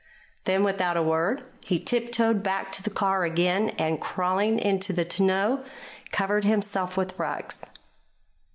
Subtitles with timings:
[0.45, 5.05] Then, without a word, he tiptoed back to the car again, and, crawling into the
[5.05, 5.63] tonneau,
[6.11, 7.63] covered himself with rugs.